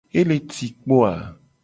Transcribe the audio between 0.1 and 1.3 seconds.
Ele ci kpo a?